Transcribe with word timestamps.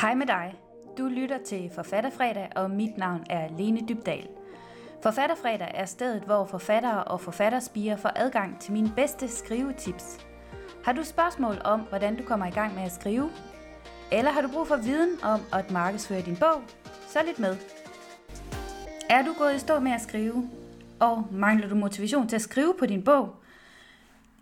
Hej 0.00 0.14
med 0.14 0.26
dig. 0.26 0.54
Du 0.98 1.06
lytter 1.08 1.38
til 1.46 1.70
Forfatterfredag, 1.74 2.48
og 2.56 2.70
mit 2.70 2.98
navn 2.98 3.24
er 3.30 3.48
Lene 3.58 3.80
Dybdal. 3.88 4.28
Forfatterfredag 5.02 5.70
er 5.74 5.84
stedet, 5.84 6.22
hvor 6.22 6.44
forfattere 6.44 7.04
og 7.04 7.20
forfatterspiger 7.20 7.96
får 7.96 8.12
adgang 8.16 8.60
til 8.60 8.72
mine 8.72 8.92
bedste 8.96 9.28
skrivetips. 9.28 10.26
Har 10.84 10.92
du 10.92 11.04
spørgsmål 11.04 11.56
om, 11.64 11.80
hvordan 11.80 12.16
du 12.16 12.22
kommer 12.22 12.46
i 12.46 12.50
gang 12.50 12.74
med 12.74 12.82
at 12.82 12.92
skrive? 12.92 13.30
Eller 14.12 14.30
har 14.30 14.40
du 14.40 14.48
brug 14.48 14.66
for 14.66 14.76
viden 14.76 15.18
om 15.22 15.40
at 15.52 15.70
markedsføre 15.70 16.20
din 16.20 16.36
bog? 16.36 16.62
Så 17.08 17.18
lidt 17.26 17.38
med. 17.38 17.56
Er 19.10 19.24
du 19.24 19.34
gået 19.38 19.54
i 19.54 19.58
stå 19.58 19.78
med 19.78 19.92
at 19.92 20.00
skrive? 20.00 20.50
Og 21.00 21.26
mangler 21.32 21.68
du 21.68 21.74
motivation 21.74 22.28
til 22.28 22.36
at 22.36 22.42
skrive 22.42 22.74
på 22.78 22.86
din 22.86 23.04
bog? 23.04 23.34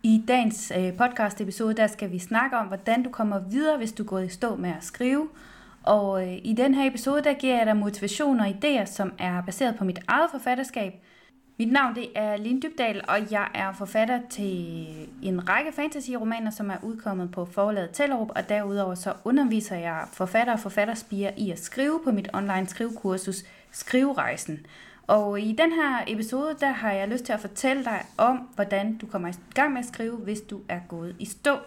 I 0.07 0.25
dagens 0.29 0.73
øh, 0.79 0.96
podcast 0.96 1.41
episode, 1.41 1.75
der 1.75 1.87
skal 1.87 2.12
vi 2.12 2.18
snakke 2.18 2.57
om, 2.57 2.66
hvordan 2.66 3.02
du 3.02 3.11
kommer 3.11 3.39
videre, 3.39 3.77
hvis 3.77 3.93
du 3.93 4.02
er 4.02 4.07
gået 4.07 4.27
i 4.27 4.29
stå 4.29 4.57
med 4.57 4.70
at 4.70 4.84
skrive. 4.84 5.29
Og 5.83 6.27
øh, 6.27 6.38
i 6.42 6.55
den 6.56 6.74
her 6.74 6.91
episode, 6.91 7.24
der 7.24 7.33
giver 7.33 7.56
jeg 7.56 7.66
dig 7.66 7.77
motivation 7.77 8.41
og 8.41 8.47
idéer, 8.47 8.84
som 8.84 9.12
er 9.19 9.42
baseret 9.42 9.77
på 9.77 9.84
mit 9.84 9.98
eget 10.09 10.30
forfatterskab. 10.30 10.95
Mit 11.59 11.73
navn 11.73 11.95
det 11.95 12.06
er 12.14 12.37
Lin 12.37 12.62
Dybdal, 12.62 13.05
og 13.09 13.33
jeg 13.33 13.48
er 13.55 13.73
forfatter 13.73 14.20
til 14.30 14.87
en 15.23 15.48
række 15.48 15.73
fantasy-romaner, 15.73 16.50
som 16.50 16.70
er 16.70 16.77
udkommet 16.83 17.30
på 17.30 17.45
forlaget 17.45 17.91
Tellerup, 17.92 18.30
og 18.36 18.48
derudover 18.48 18.95
så 18.95 19.12
underviser 19.25 19.77
jeg 19.77 20.05
forfatter 20.12 20.52
og 20.52 20.61
forfatterspiger 20.61 21.30
i 21.36 21.50
at 21.50 21.59
skrive 21.59 22.00
på 22.05 22.12
mit 22.12 22.28
online 22.33 22.66
skrivekursus 22.66 23.45
Skriverejsen. 23.70 24.66
Og 25.06 25.40
i 25.40 25.52
den 25.52 25.72
her 25.72 26.04
episode, 26.06 26.56
der 26.60 26.70
har 26.70 26.92
jeg 26.92 27.08
lyst 27.08 27.24
til 27.24 27.32
at 27.32 27.40
fortælle 27.40 27.84
dig 27.84 28.02
om, 28.18 28.36
hvordan 28.54 28.96
du 28.96 29.06
kommer 29.06 29.28
i 29.28 29.32
gang 29.54 29.72
med 29.72 29.80
at 29.80 29.86
skrive, 29.86 30.16
hvis 30.16 30.40
du 30.40 30.60
er 30.68 30.80
gået 30.88 31.16
i 31.18 31.24
stå. 31.24 31.58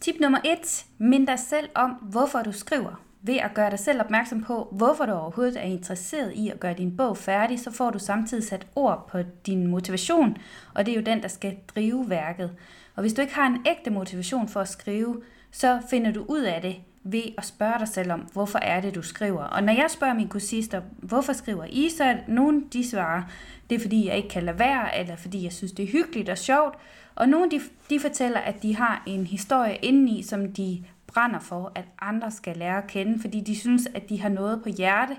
Tip 0.00 0.14
nummer 0.20 0.38
1. 0.44 0.84
Mind 0.98 1.26
dig 1.26 1.38
selv 1.38 1.68
om, 1.74 1.90
hvorfor 1.90 2.42
du 2.42 2.52
skriver. 2.52 3.00
Ved 3.22 3.36
at 3.36 3.54
gøre 3.54 3.70
dig 3.70 3.78
selv 3.78 4.00
opmærksom 4.00 4.42
på, 4.42 4.68
hvorfor 4.72 5.06
du 5.06 5.12
overhovedet 5.12 5.56
er 5.56 5.62
interesseret 5.62 6.32
i 6.32 6.48
at 6.48 6.60
gøre 6.60 6.74
din 6.74 6.96
bog 6.96 7.16
færdig, 7.16 7.60
så 7.60 7.70
får 7.70 7.90
du 7.90 7.98
samtidig 7.98 8.44
sat 8.44 8.66
ord 8.74 9.08
på 9.10 9.18
din 9.46 9.66
motivation, 9.66 10.36
og 10.74 10.86
det 10.86 10.92
er 10.92 10.96
jo 10.96 11.02
den, 11.02 11.22
der 11.22 11.28
skal 11.28 11.56
drive 11.74 12.10
værket. 12.10 12.56
Og 12.96 13.00
hvis 13.00 13.12
du 13.12 13.20
ikke 13.20 13.34
har 13.34 13.46
en 13.46 13.66
ægte 13.66 13.90
motivation 13.90 14.48
for 14.48 14.60
at 14.60 14.68
skrive, 14.68 15.22
så 15.50 15.80
finder 15.90 16.12
du 16.12 16.24
ud 16.28 16.40
af 16.40 16.62
det 16.62 16.76
ved 17.04 17.22
at 17.38 17.44
spørge 17.44 17.78
dig 17.78 17.88
selv 17.88 18.12
om, 18.12 18.20
hvorfor 18.20 18.58
er 18.58 18.80
det, 18.80 18.94
du 18.94 19.02
skriver. 19.02 19.44
Og 19.44 19.62
når 19.62 19.72
jeg 19.72 19.86
spørger 19.88 20.14
mine 20.14 20.28
kursister, 20.28 20.82
hvorfor 20.98 21.32
skriver 21.32 21.64
I, 21.64 21.88
så 21.88 22.04
er 22.04 22.16
nogen, 22.28 22.68
de 22.72 22.90
svarer, 22.90 23.22
det 23.70 23.76
er 23.76 23.80
fordi, 23.80 24.06
jeg 24.06 24.16
ikke 24.16 24.28
kan 24.28 24.42
lade 24.42 24.58
være, 24.58 24.98
eller 24.98 25.16
fordi 25.16 25.44
jeg 25.44 25.52
synes, 25.52 25.72
det 25.72 25.82
er 25.82 25.92
hyggeligt 25.92 26.28
og 26.28 26.38
sjovt. 26.38 26.74
Og 27.14 27.28
nogle, 27.28 27.50
de, 27.50 27.60
de 27.90 28.00
fortæller, 28.00 28.40
at 28.40 28.62
de 28.62 28.76
har 28.76 29.02
en 29.06 29.26
historie 29.26 29.76
indeni, 29.76 30.22
som 30.22 30.52
de 30.52 30.84
brænder 31.06 31.38
for, 31.38 31.72
at 31.74 31.84
andre 32.00 32.30
skal 32.30 32.56
lære 32.56 32.78
at 32.78 32.86
kende, 32.86 33.20
fordi 33.20 33.40
de 33.40 33.58
synes, 33.58 33.88
at 33.94 34.08
de 34.08 34.20
har 34.20 34.28
noget 34.28 34.62
på 34.62 34.68
hjerte. 34.68 35.16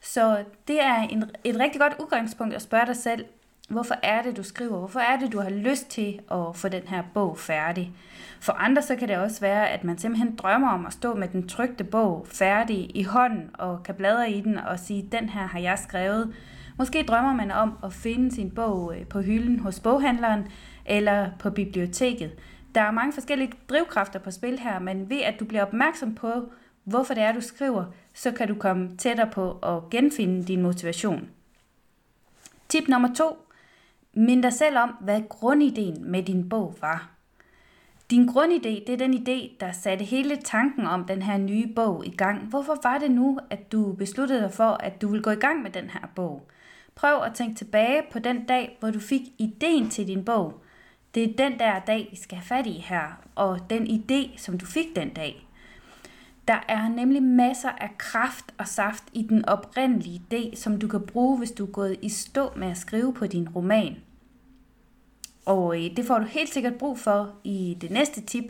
Så 0.00 0.44
det 0.68 0.82
er 0.82 1.02
en, 1.02 1.24
et 1.44 1.58
rigtig 1.58 1.80
godt 1.80 1.96
udgangspunkt 2.00 2.54
at 2.54 2.62
spørge 2.62 2.86
dig 2.86 2.96
selv, 2.96 3.24
hvorfor 3.70 3.94
er 4.02 4.22
det, 4.22 4.36
du 4.36 4.42
skriver? 4.42 4.78
Hvorfor 4.78 5.00
er 5.00 5.18
det, 5.18 5.32
du 5.32 5.40
har 5.40 5.50
lyst 5.50 5.90
til 5.90 6.20
at 6.30 6.56
få 6.56 6.68
den 6.68 6.82
her 6.86 7.02
bog 7.14 7.38
færdig? 7.38 7.92
For 8.40 8.52
andre 8.52 8.82
så 8.82 8.96
kan 8.96 9.08
det 9.08 9.16
også 9.16 9.40
være, 9.40 9.68
at 9.68 9.84
man 9.84 9.98
simpelthen 9.98 10.36
drømmer 10.36 10.70
om 10.70 10.86
at 10.86 10.92
stå 10.92 11.14
med 11.14 11.28
den 11.28 11.48
trygte 11.48 11.84
bog 11.84 12.26
færdig 12.28 12.96
i 12.96 13.02
hånden 13.02 13.50
og 13.54 13.82
kan 13.82 13.94
bladre 13.94 14.30
i 14.30 14.40
den 14.40 14.58
og 14.58 14.78
sige, 14.78 15.08
den 15.12 15.28
her 15.28 15.46
har 15.46 15.58
jeg 15.58 15.78
skrevet. 15.78 16.34
Måske 16.78 17.02
drømmer 17.02 17.34
man 17.34 17.50
om 17.50 17.78
at 17.84 17.92
finde 17.92 18.34
sin 18.34 18.50
bog 18.50 18.96
øh, 18.96 19.06
på 19.06 19.20
hylden 19.20 19.58
hos 19.58 19.80
boghandleren 19.80 20.46
eller 20.86 21.30
på 21.38 21.50
biblioteket. 21.50 22.32
Der 22.74 22.80
er 22.80 22.90
mange 22.90 23.12
forskellige 23.12 23.52
drivkræfter 23.68 24.18
på 24.18 24.30
spil 24.30 24.58
her, 24.58 24.78
men 24.78 25.10
ved 25.10 25.20
at 25.20 25.40
du 25.40 25.44
bliver 25.44 25.62
opmærksom 25.62 26.14
på, 26.14 26.52
hvorfor 26.84 27.14
det 27.14 27.22
er, 27.22 27.32
du 27.32 27.40
skriver, 27.40 27.84
så 28.14 28.30
kan 28.30 28.48
du 28.48 28.54
komme 28.54 28.96
tættere 28.96 29.30
på 29.32 29.52
at 29.52 29.90
genfinde 29.90 30.44
din 30.44 30.62
motivation. 30.62 31.28
Tip 32.68 32.88
nummer 32.88 33.14
to. 33.14 33.49
Mind 34.14 34.42
dig 34.42 34.52
selv 34.52 34.78
om, 34.78 34.88
hvad 35.00 35.22
grundideen 35.28 36.10
med 36.10 36.22
din 36.22 36.48
bog 36.48 36.74
var. 36.80 37.10
Din 38.10 38.28
grundidé, 38.28 38.84
det 38.86 38.88
er 38.88 38.96
den 38.96 39.14
idé, 39.14 39.56
der 39.60 39.72
satte 39.72 40.04
hele 40.04 40.36
tanken 40.36 40.86
om 40.86 41.04
den 41.04 41.22
her 41.22 41.38
nye 41.38 41.66
bog 41.76 42.06
i 42.06 42.10
gang. 42.10 42.46
Hvorfor 42.46 42.78
var 42.82 42.98
det 42.98 43.10
nu, 43.10 43.38
at 43.50 43.72
du 43.72 43.92
besluttede 43.92 44.40
dig 44.40 44.52
for, 44.52 44.70
at 44.70 45.02
du 45.02 45.08
ville 45.08 45.22
gå 45.22 45.30
i 45.30 45.34
gang 45.34 45.62
med 45.62 45.70
den 45.70 45.90
her 45.90 46.08
bog? 46.14 46.48
Prøv 46.94 47.22
at 47.22 47.34
tænke 47.34 47.54
tilbage 47.54 48.02
på 48.12 48.18
den 48.18 48.44
dag, 48.44 48.76
hvor 48.80 48.90
du 48.90 49.00
fik 49.00 49.22
ideen 49.38 49.90
til 49.90 50.06
din 50.06 50.24
bog. 50.24 50.62
Det 51.14 51.22
er 51.22 51.36
den 51.36 51.58
der 51.58 51.80
dag, 51.80 52.08
vi 52.10 52.16
skal 52.16 52.38
have 52.38 52.44
fat 52.44 52.66
i 52.66 52.84
her, 52.88 53.22
og 53.34 53.70
den 53.70 53.86
idé, 53.86 54.38
som 54.38 54.58
du 54.58 54.66
fik 54.66 54.96
den 54.96 55.08
dag. 55.08 55.46
Der 56.50 56.64
er 56.68 56.88
nemlig 56.88 57.22
masser 57.22 57.68
af 57.68 57.98
kraft 57.98 58.44
og 58.58 58.68
saft 58.68 59.04
i 59.12 59.22
den 59.22 59.44
oprindelige 59.44 60.22
idé, 60.30 60.56
som 60.56 60.78
du 60.78 60.88
kan 60.88 61.06
bruge, 61.06 61.38
hvis 61.38 61.50
du 61.50 61.66
er 61.66 61.70
gået 61.70 61.96
i 62.02 62.08
stå 62.08 62.52
med 62.56 62.70
at 62.70 62.76
skrive 62.76 63.14
på 63.14 63.26
din 63.26 63.48
roman. 63.48 63.96
Og 65.46 65.76
øh, 65.76 65.96
det 65.96 66.04
får 66.04 66.18
du 66.18 66.24
helt 66.24 66.52
sikkert 66.52 66.74
brug 66.74 66.98
for 66.98 67.34
i 67.44 67.76
det 67.80 67.90
næste 67.90 68.20
tip. 68.20 68.44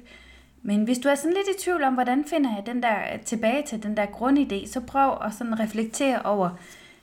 Men 0.63 0.85
hvis 0.85 0.99
du 0.99 1.09
er 1.09 1.15
sådan 1.15 1.37
lidt 1.37 1.61
i 1.61 1.65
tvivl 1.65 1.83
om, 1.83 1.95
hvordan 1.95 2.25
finder 2.25 2.55
jeg 2.55 2.67
den 2.67 2.83
der 2.83 2.97
øh, 3.15 3.21
tilbage 3.21 3.63
til 3.63 3.83
den 3.83 3.97
der 3.97 4.07
grundidé, 4.07 4.67
så 4.67 4.81
prøv 4.81 5.19
at 5.25 5.35
sådan 5.35 5.61
reflektere 5.61 6.23
over, 6.23 6.51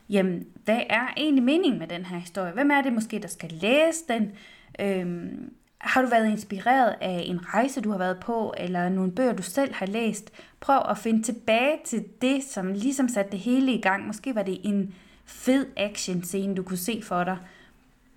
jamen, 0.10 0.46
hvad 0.66 0.82
er 0.90 1.08
egentlig 1.18 1.44
meningen 1.44 1.80
med 1.80 1.88
den 1.88 2.06
her 2.06 2.18
historie? 2.18 2.52
Hvem 2.54 2.72
er 2.72 2.82
det 2.82 2.94
måske, 2.94 3.20
der 3.20 3.28
skal 3.28 3.52
læse 3.52 4.04
den? 4.08 4.32
Øhm, 4.80 5.54
har 5.78 6.02
du 6.02 6.08
været 6.08 6.32
inspireret 6.32 6.96
af 7.02 7.24
en 7.26 7.54
rejse, 7.54 7.82
du 7.82 7.92
har 7.92 7.98
været 7.98 8.20
på, 8.20 8.54
eller 8.58 8.90
nogle 8.90 9.12
bøger, 9.12 9.34
du 9.34 9.44
selv 9.44 9.74
har 9.74 9.86
læst? 9.86 10.32
Prøv 10.60 10.82
at 10.90 10.98
finde 10.98 11.24
tilbage 11.24 11.80
til 11.86 12.06
det, 12.22 12.44
som 12.44 12.74
ligesom 12.74 13.10
satte 13.10 13.32
det 13.32 13.40
hele 13.40 13.74
i 13.74 13.82
gang. 13.82 14.08
Måske 14.08 14.36
var 14.36 14.44
det 14.44 14.60
en 14.64 14.96
fed 15.26 15.66
action 15.78 16.24
scene, 16.24 16.56
du 16.56 16.64
kunne 16.64 16.78
se 16.78 17.02
for 17.04 17.24
dig. 17.24 17.38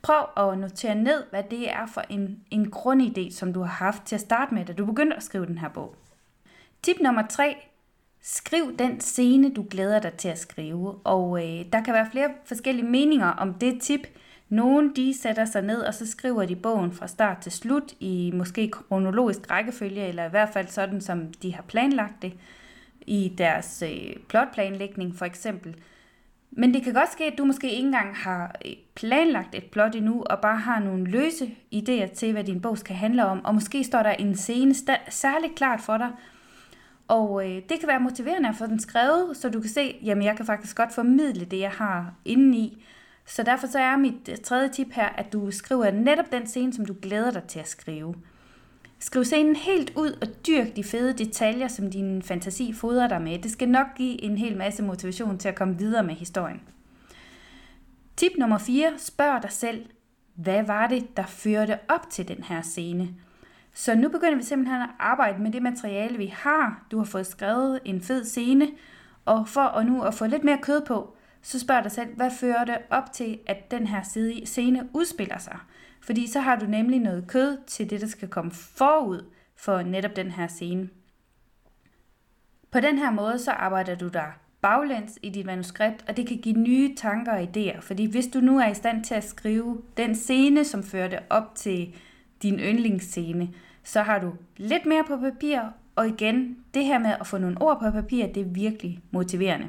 Prøv 0.02 0.24
at 0.36 0.58
notere 0.58 0.94
ned, 0.94 1.24
hvad 1.30 1.42
det 1.50 1.70
er 1.70 1.86
for 1.86 2.00
en, 2.08 2.40
en 2.50 2.72
grundidé, 2.76 3.32
som 3.32 3.52
du 3.52 3.60
har 3.60 3.84
haft 3.84 4.02
til 4.02 4.14
at 4.14 4.20
starte 4.20 4.54
med, 4.54 4.64
da 4.64 4.72
du 4.72 4.86
begyndte 4.86 5.16
at 5.16 5.22
skrive 5.22 5.46
den 5.46 5.58
her 5.58 5.68
bog. 5.68 5.94
Tip 6.82 6.96
nummer 7.00 7.26
3. 7.26 7.56
Skriv 8.22 8.76
den 8.78 9.00
scene, 9.00 9.54
du 9.54 9.66
glæder 9.70 10.00
dig 10.00 10.12
til 10.12 10.28
at 10.28 10.38
skrive. 10.38 10.94
Og 11.04 11.42
øh, 11.44 11.64
der 11.72 11.82
kan 11.84 11.94
være 11.94 12.10
flere 12.10 12.30
forskellige 12.44 12.86
meninger 12.86 13.26
om 13.26 13.54
det 13.54 13.80
tip. 13.82 14.06
Nogle 14.50 14.94
de 14.96 15.14
sætter 15.18 15.44
sig 15.44 15.62
ned, 15.62 15.80
og 15.80 15.94
så 15.94 16.06
skriver 16.06 16.44
de 16.44 16.56
bogen 16.56 16.92
fra 16.92 17.06
start 17.06 17.38
til 17.38 17.52
slut 17.52 17.92
i 18.00 18.32
måske 18.34 18.70
kronologisk 18.70 19.50
rækkefølge, 19.50 20.06
eller 20.06 20.26
i 20.26 20.30
hvert 20.30 20.48
fald 20.52 20.68
sådan, 20.68 21.00
som 21.00 21.32
de 21.42 21.54
har 21.54 21.62
planlagt 21.62 22.22
det 22.22 22.32
i 23.06 23.34
deres 23.38 23.82
øh, 23.86 24.16
plotplanlægning 24.28 25.16
for 25.16 25.24
eksempel. 25.24 25.76
Men 26.50 26.74
det 26.74 26.82
kan 26.82 26.94
godt 26.94 27.12
ske, 27.12 27.24
at 27.24 27.38
du 27.38 27.44
måske 27.44 27.70
ikke 27.70 27.86
engang 27.86 28.16
har 28.16 28.56
øh, 28.64 28.72
planlagt 28.94 29.54
et 29.54 29.64
plot 29.64 29.94
endnu, 29.94 30.22
og 30.22 30.38
bare 30.40 30.58
har 30.58 30.80
nogle 30.80 31.04
løse 31.04 31.54
idéer 31.74 32.14
til, 32.14 32.32
hvad 32.32 32.44
din 32.44 32.60
bog 32.60 32.78
skal 32.78 32.96
handle 32.96 33.26
om, 33.26 33.44
og 33.44 33.54
måske 33.54 33.84
står 33.84 34.02
der 34.02 34.10
en 34.10 34.36
scene 34.36 34.74
særligt 35.08 35.54
klart 35.54 35.80
for 35.80 35.96
dig, 35.96 36.10
og 37.08 37.48
øh, 37.48 37.62
det 37.68 37.80
kan 37.80 37.88
være 37.88 38.00
motiverende 38.00 38.48
at 38.48 38.54
få 38.56 38.66
den 38.66 38.80
skrevet, 38.80 39.36
så 39.36 39.48
du 39.48 39.60
kan 39.60 39.70
se, 39.70 39.96
jamen 40.02 40.24
jeg 40.24 40.36
kan 40.36 40.46
faktisk 40.46 40.76
godt 40.76 40.92
formidle 40.92 41.44
det, 41.44 41.58
jeg 41.58 41.70
har 41.70 42.14
indeni. 42.24 42.84
Så 43.30 43.42
derfor 43.42 43.66
så 43.66 43.78
er 43.78 43.96
mit 43.96 44.28
øh, 44.28 44.36
tredje 44.36 44.68
tip 44.68 44.92
her, 44.92 45.08
at 45.08 45.32
du 45.32 45.50
skriver 45.50 45.90
netop 45.90 46.32
den 46.32 46.46
scene, 46.46 46.72
som 46.72 46.84
du 46.84 46.94
glæder 47.02 47.30
dig 47.30 47.42
til 47.42 47.58
at 47.58 47.68
skrive. 47.68 48.14
Skriv 48.98 49.24
scenen 49.24 49.56
helt 49.56 49.92
ud 49.96 50.18
og 50.22 50.46
dyrk 50.46 50.76
de 50.76 50.84
fede 50.84 51.12
detaljer, 51.12 51.68
som 51.68 51.90
din 51.90 52.22
fantasi 52.22 52.72
fodrer 52.72 53.08
dig 53.08 53.22
med. 53.22 53.38
Det 53.38 53.50
skal 53.50 53.68
nok 53.68 53.86
give 53.96 54.22
en 54.22 54.38
hel 54.38 54.56
masse 54.56 54.82
motivation 54.82 55.38
til 55.38 55.48
at 55.48 55.54
komme 55.54 55.78
videre 55.78 56.02
med 56.02 56.14
historien. 56.14 56.60
Tip 58.16 58.32
nummer 58.38 58.58
4. 58.58 58.92
Spørg 58.98 59.42
dig 59.42 59.52
selv, 59.52 59.86
hvad 60.34 60.62
var 60.62 60.86
det, 60.86 61.16
der 61.16 61.26
førte 61.26 61.78
op 61.88 62.10
til 62.10 62.28
den 62.28 62.42
her 62.42 62.62
scene? 62.62 63.08
Så 63.74 63.94
nu 63.94 64.08
begynder 64.08 64.36
vi 64.36 64.42
simpelthen 64.42 64.82
at 64.82 64.90
arbejde 64.98 65.42
med 65.42 65.52
det 65.52 65.62
materiale, 65.62 66.18
vi 66.18 66.26
har. 66.26 66.86
Du 66.90 66.98
har 66.98 67.04
fået 67.04 67.26
skrevet 67.26 67.80
en 67.84 68.00
fed 68.00 68.24
scene, 68.24 68.68
og 69.24 69.48
for 69.48 69.60
at 69.60 69.86
nu 69.86 70.02
at 70.02 70.14
få 70.14 70.26
lidt 70.26 70.44
mere 70.44 70.58
kød 70.62 70.80
på, 70.86 71.16
så 71.42 71.58
spørg 71.58 71.84
dig 71.84 71.92
selv, 71.92 72.14
hvad 72.16 72.30
fører 72.30 72.64
det 72.64 72.78
op 72.90 73.12
til, 73.12 73.38
at 73.46 73.70
den 73.70 73.86
her 73.86 74.02
scene 74.44 74.88
udspiller 74.94 75.38
sig? 75.38 75.58
Fordi 76.00 76.26
så 76.26 76.40
har 76.40 76.56
du 76.56 76.66
nemlig 76.66 77.00
noget 77.00 77.26
kød 77.28 77.58
til 77.66 77.90
det, 77.90 78.00
der 78.00 78.06
skal 78.06 78.28
komme 78.28 78.50
forud 78.50 79.24
for 79.56 79.82
netop 79.82 80.16
den 80.16 80.30
her 80.30 80.46
scene. 80.46 80.88
På 82.70 82.80
den 82.80 82.98
her 82.98 83.10
måde, 83.10 83.38
så 83.38 83.50
arbejder 83.50 83.94
du 83.94 84.08
dig 84.08 84.32
baglæns 84.62 85.18
i 85.22 85.30
dit 85.30 85.46
manuskript, 85.46 86.04
og 86.08 86.16
det 86.16 86.26
kan 86.26 86.36
give 86.36 86.58
nye 86.58 86.94
tanker 86.94 87.32
og 87.32 87.42
idéer. 87.42 87.80
Fordi 87.80 88.04
hvis 88.04 88.26
du 88.26 88.40
nu 88.40 88.58
er 88.58 88.68
i 88.68 88.74
stand 88.74 89.04
til 89.04 89.14
at 89.14 89.24
skrive 89.24 89.82
den 89.96 90.14
scene, 90.14 90.64
som 90.64 90.82
førte 90.82 91.18
op 91.30 91.54
til 91.54 91.94
din 92.42 92.58
yndlingsscene, 92.58 93.48
så 93.84 94.02
har 94.02 94.18
du 94.18 94.32
lidt 94.56 94.86
mere 94.86 95.04
på 95.04 95.16
papir, 95.16 95.60
og 95.96 96.08
igen, 96.08 96.56
det 96.74 96.84
her 96.84 96.98
med 96.98 97.14
at 97.20 97.26
få 97.26 97.38
nogle 97.38 97.62
ord 97.62 97.80
på 97.80 97.90
papir, 97.90 98.26
det 98.26 98.40
er 98.40 98.50
virkelig 98.50 99.00
motiverende. 99.10 99.68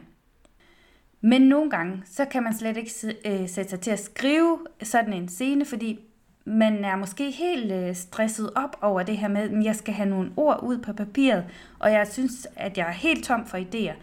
Men 1.22 1.42
nogle 1.42 1.70
gange, 1.70 2.04
så 2.06 2.26
kan 2.26 2.44
man 2.44 2.54
slet 2.54 2.78
ikke 2.78 2.92
øh, 3.26 3.50
sætte 3.50 3.70
sig 3.70 3.80
til 3.80 3.92
at 3.92 4.00
skrive 4.00 4.60
sådan 4.84 5.14
en 5.14 5.28
scene, 5.28 5.66
fordi 5.66 6.00
man 6.46 6.86
er 6.86 6.96
måske 6.96 7.32
helt 7.32 7.72
øh, 7.72 7.96
stresset 7.96 8.50
op 8.56 8.78
over 8.82 9.04
det 9.04 9.18
her 9.18 9.28
med, 9.28 9.42
at 9.42 9.64
jeg 9.64 9.76
skal 9.76 9.94
have 9.94 10.10
nogle 10.10 10.32
ord 10.38 10.60
ud 10.64 10.78
på 10.78 10.94
papiret, 10.94 11.46
og 11.80 11.92
jeg 11.92 12.08
synes, 12.08 12.48
at 12.56 12.78
jeg 12.78 12.88
er 12.88 12.92
helt 12.92 13.26
tom 13.26 13.46
for 13.46 13.58
idéer. 13.58 13.94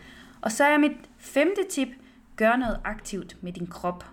Og 0.40 0.52
så 0.52 0.64
er 0.64 0.78
mit 0.78 0.96
femte 1.18 1.60
tip, 1.70 1.88
gør 2.36 2.56
noget 2.56 2.80
aktivt 2.84 3.36
med 3.40 3.52
din 3.52 3.66
krop. 3.66 4.04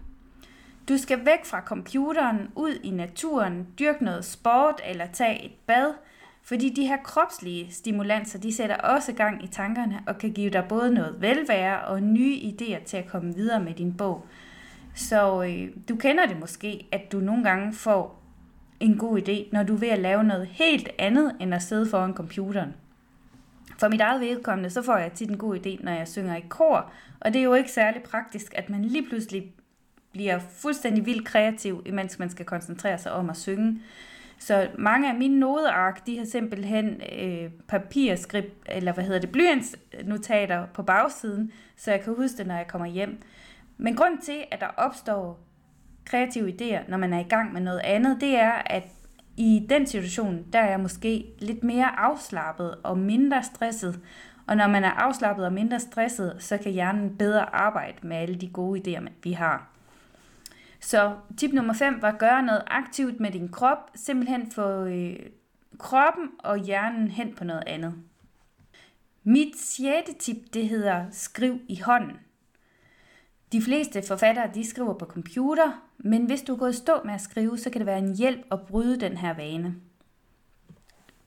Du 0.89 0.97
skal 0.97 1.25
væk 1.25 1.45
fra 1.45 1.61
computeren, 1.61 2.51
ud 2.55 2.73
i 2.83 2.89
naturen, 2.89 3.67
dyrke 3.79 4.03
noget 4.03 4.25
sport 4.25 4.81
eller 4.85 5.05
tage 5.13 5.45
et 5.45 5.51
bad, 5.67 5.93
fordi 6.45 6.69
de 6.69 6.87
her 6.87 6.97
kropslige 7.03 7.71
stimulanser, 7.71 8.39
de 8.39 8.53
sætter 8.53 8.75
også 8.75 9.13
gang 9.13 9.43
i 9.43 9.47
tankerne 9.47 9.99
og 10.07 10.17
kan 10.17 10.31
give 10.31 10.49
dig 10.49 10.65
både 10.69 10.93
noget 10.93 11.15
velvære 11.19 11.85
og 11.85 12.03
nye 12.03 12.35
idéer 12.35 12.83
til 12.83 12.97
at 12.97 13.07
komme 13.07 13.35
videre 13.35 13.63
med 13.63 13.73
din 13.73 13.93
bog. 13.93 14.25
Så 14.95 15.43
øh, 15.43 15.69
du 15.89 15.95
kender 15.95 16.25
det 16.25 16.39
måske, 16.39 16.87
at 16.91 17.11
du 17.11 17.19
nogle 17.19 17.43
gange 17.43 17.73
får 17.73 18.23
en 18.79 18.97
god 18.97 19.19
idé, 19.19 19.49
når 19.51 19.63
du 19.63 19.73
er 19.75 19.79
ved 19.79 19.87
at 19.87 19.99
lave 19.99 20.23
noget 20.23 20.47
helt 20.47 20.89
andet, 20.99 21.35
end 21.39 21.53
at 21.53 21.63
sidde 21.63 21.89
foran 21.89 22.13
computeren. 22.13 22.73
For 23.79 23.87
mit 23.87 24.01
eget 24.01 24.21
vedkommende, 24.21 24.69
så 24.69 24.81
får 24.81 24.97
jeg 24.97 25.11
tit 25.11 25.29
en 25.29 25.37
god 25.37 25.55
idé, 25.55 25.83
når 25.83 25.91
jeg 25.91 26.07
synger 26.07 26.35
i 26.35 26.43
kor, 26.49 26.91
og 27.19 27.33
det 27.33 27.39
er 27.39 27.43
jo 27.43 27.53
ikke 27.53 27.71
særlig 27.71 28.03
praktisk, 28.03 28.53
at 28.55 28.69
man 28.69 28.85
lige 28.85 29.07
pludselig 29.07 29.53
bliver 30.11 30.39
fuldstændig 30.39 31.05
vildt 31.05 31.27
kreativ, 31.27 31.83
imens 31.85 32.19
man 32.19 32.29
skal 32.29 32.45
koncentrere 32.45 32.97
sig 32.97 33.11
om 33.11 33.29
at 33.29 33.37
synge. 33.37 33.81
Så 34.39 34.67
mange 34.77 35.09
af 35.09 35.15
mine 35.15 35.39
nodeark, 35.39 36.05
de 36.05 36.17
har 36.17 36.25
simpelthen 36.25 37.01
øh, 37.19 37.49
papirskript, 37.67 38.53
eller 38.65 38.93
hvad 38.93 39.03
hedder 39.03 39.19
det, 39.19 39.31
blyantsnotater 39.31 40.65
på 40.73 40.83
bagsiden, 40.83 41.51
så 41.75 41.91
jeg 41.91 42.01
kan 42.01 42.15
huske 42.15 42.37
det, 42.37 42.47
når 42.47 42.55
jeg 42.55 42.67
kommer 42.67 42.87
hjem. 42.87 43.21
Men 43.77 43.95
grund 43.95 44.21
til, 44.21 44.37
at 44.51 44.59
der 44.61 44.67
opstår 44.77 45.39
kreative 46.05 46.49
idéer, 46.49 46.89
når 46.89 46.97
man 46.97 47.13
er 47.13 47.19
i 47.19 47.27
gang 47.29 47.53
med 47.53 47.61
noget 47.61 47.79
andet, 47.79 48.17
det 48.21 48.35
er, 48.35 48.51
at 48.51 48.83
i 49.37 49.65
den 49.69 49.87
situation, 49.87 50.45
der 50.53 50.59
er 50.59 50.69
jeg 50.69 50.79
måske 50.79 51.25
lidt 51.39 51.63
mere 51.63 51.99
afslappet 51.99 52.75
og 52.83 52.97
mindre 52.97 53.43
stresset. 53.43 53.99
Og 54.47 54.57
når 54.57 54.67
man 54.67 54.83
er 54.83 54.91
afslappet 54.91 55.45
og 55.45 55.53
mindre 55.53 55.79
stresset, 55.79 56.35
så 56.39 56.57
kan 56.57 56.71
hjernen 56.71 57.17
bedre 57.17 57.55
arbejde 57.55 58.07
med 58.07 58.17
alle 58.17 58.35
de 58.35 58.47
gode 58.47 58.97
idéer, 58.97 59.09
vi 59.23 59.31
har. 59.31 59.74
Så 60.85 61.15
tip 61.37 61.53
nummer 61.53 61.73
5 61.73 62.01
var 62.01 62.11
at 62.11 62.19
gøre 62.19 62.43
noget 62.43 62.63
aktivt 62.67 63.19
med 63.19 63.31
din 63.31 63.49
krop, 63.49 63.91
simpelthen 63.95 64.51
få 64.51 64.83
øh, 64.83 65.15
kroppen 65.79 66.29
og 66.39 66.57
hjernen 66.57 67.11
hen 67.11 67.35
på 67.35 67.43
noget 67.43 67.63
andet. 67.67 67.93
Mit 69.23 69.59
sjette 69.59 70.13
tip, 70.13 70.37
det 70.53 70.69
hedder 70.69 71.05
skriv 71.11 71.59
i 71.67 71.79
hånden. 71.79 72.17
De 73.51 73.61
fleste 73.61 74.03
forfattere, 74.07 74.51
de 74.53 74.69
skriver 74.69 74.93
på 74.93 75.05
computer, 75.05 75.81
men 75.97 76.25
hvis 76.25 76.41
du 76.41 76.53
er 76.53 76.57
gået 76.57 76.75
stå 76.75 77.03
med 77.05 77.13
at 77.13 77.21
skrive, 77.21 77.57
så 77.57 77.69
kan 77.69 77.79
det 77.79 77.85
være 77.85 77.99
en 77.99 78.15
hjælp 78.15 78.45
at 78.51 78.61
bryde 78.61 78.99
den 78.99 79.17
her 79.17 79.33
vane. 79.33 79.75